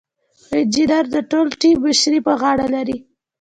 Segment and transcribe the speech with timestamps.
[0.55, 2.97] انجینر د ټول ټیم مشري په غاړه لري.